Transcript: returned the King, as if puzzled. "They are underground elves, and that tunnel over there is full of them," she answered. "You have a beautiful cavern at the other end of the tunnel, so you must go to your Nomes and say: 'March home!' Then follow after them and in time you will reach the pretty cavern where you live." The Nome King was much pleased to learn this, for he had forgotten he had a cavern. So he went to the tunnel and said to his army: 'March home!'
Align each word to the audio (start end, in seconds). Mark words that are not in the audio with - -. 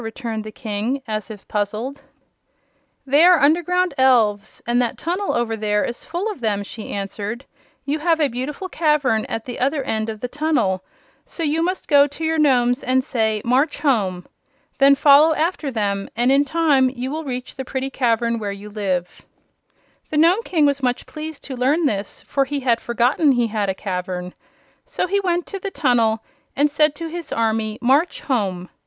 returned 0.01 0.43
the 0.43 0.51
King, 0.51 1.03
as 1.07 1.29
if 1.29 1.47
puzzled. 1.47 2.01
"They 3.05 3.23
are 3.23 3.39
underground 3.39 3.93
elves, 3.99 4.59
and 4.65 4.81
that 4.81 4.97
tunnel 4.97 5.31
over 5.35 5.55
there 5.55 5.85
is 5.85 6.05
full 6.07 6.27
of 6.31 6.39
them," 6.39 6.63
she 6.63 6.89
answered. 6.91 7.45
"You 7.85 7.99
have 7.99 8.19
a 8.19 8.27
beautiful 8.27 8.67
cavern 8.67 9.25
at 9.25 9.45
the 9.45 9.59
other 9.59 9.83
end 9.83 10.09
of 10.09 10.19
the 10.19 10.27
tunnel, 10.27 10.83
so 11.27 11.43
you 11.43 11.61
must 11.61 11.87
go 11.87 12.07
to 12.07 12.25
your 12.25 12.39
Nomes 12.39 12.83
and 12.83 13.03
say: 13.03 13.43
'March 13.45 13.81
home!' 13.81 14.25
Then 14.79 14.95
follow 14.95 15.35
after 15.35 15.69
them 15.69 16.09
and 16.15 16.31
in 16.31 16.45
time 16.45 16.89
you 16.89 17.11
will 17.11 17.23
reach 17.23 17.53
the 17.53 17.63
pretty 17.63 17.91
cavern 17.91 18.39
where 18.39 18.51
you 18.51 18.71
live." 18.71 19.21
The 20.09 20.17
Nome 20.17 20.41
King 20.41 20.65
was 20.65 20.81
much 20.81 21.05
pleased 21.05 21.43
to 21.43 21.55
learn 21.55 21.85
this, 21.85 22.23
for 22.23 22.45
he 22.45 22.61
had 22.61 22.81
forgotten 22.81 23.33
he 23.33 23.45
had 23.53 23.69
a 23.69 23.75
cavern. 23.75 24.33
So 24.83 25.05
he 25.05 25.19
went 25.19 25.45
to 25.45 25.59
the 25.59 25.69
tunnel 25.69 26.23
and 26.55 26.71
said 26.71 26.95
to 26.95 27.07
his 27.07 27.31
army: 27.31 27.77
'March 27.83 28.21
home!' 28.21 28.67